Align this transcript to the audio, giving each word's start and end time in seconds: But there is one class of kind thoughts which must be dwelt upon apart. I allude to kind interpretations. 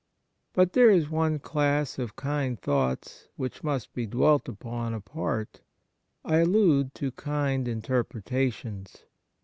But 0.53 0.73
there 0.73 0.89
is 0.89 1.11
one 1.11 1.37
class 1.37 1.99
of 1.99 2.15
kind 2.15 2.59
thoughts 2.59 3.27
which 3.35 3.63
must 3.63 3.93
be 3.93 4.07
dwelt 4.07 4.49
upon 4.49 4.95
apart. 4.95 5.61
I 6.25 6.37
allude 6.37 6.95
to 6.95 7.11
kind 7.11 7.67
interpretations. 7.67 9.03